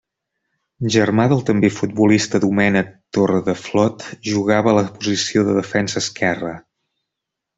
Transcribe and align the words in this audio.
Germà 0.93 1.25
del 1.33 1.43
també 1.49 1.69
futbolista 1.79 2.41
Domènec 2.45 2.89
Torredeflot, 3.17 4.07
jugava 4.31 4.73
a 4.73 4.75
la 4.79 4.85
posició 4.97 5.47
de 5.51 5.57
defensa 5.61 6.03
esquerre. 6.07 6.55